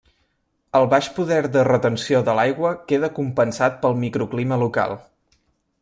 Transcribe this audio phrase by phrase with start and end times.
[0.79, 4.99] El baix poder de retenció de l'aigua queda compensat pel microclima local.